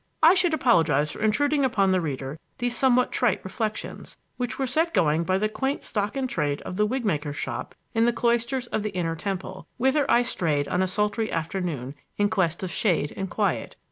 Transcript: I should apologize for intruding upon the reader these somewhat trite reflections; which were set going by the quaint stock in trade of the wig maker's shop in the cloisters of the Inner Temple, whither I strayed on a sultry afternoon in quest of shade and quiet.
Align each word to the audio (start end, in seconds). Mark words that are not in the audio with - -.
I 0.23 0.33
should 0.33 0.55
apologize 0.55 1.11
for 1.11 1.21
intruding 1.21 1.63
upon 1.63 1.91
the 1.91 2.01
reader 2.01 2.39
these 2.57 2.75
somewhat 2.75 3.11
trite 3.11 3.39
reflections; 3.43 4.17
which 4.35 4.57
were 4.57 4.65
set 4.65 4.95
going 4.95 5.23
by 5.23 5.37
the 5.37 5.47
quaint 5.47 5.83
stock 5.83 6.17
in 6.17 6.25
trade 6.25 6.59
of 6.63 6.75
the 6.75 6.87
wig 6.87 7.05
maker's 7.05 7.35
shop 7.35 7.75
in 7.93 8.05
the 8.05 8.11
cloisters 8.11 8.65
of 8.65 8.81
the 8.81 8.95
Inner 8.97 9.15
Temple, 9.15 9.67
whither 9.77 10.09
I 10.09 10.23
strayed 10.23 10.67
on 10.67 10.81
a 10.81 10.87
sultry 10.87 11.31
afternoon 11.31 11.93
in 12.17 12.31
quest 12.31 12.63
of 12.63 12.71
shade 12.71 13.13
and 13.15 13.29
quiet. 13.29 13.75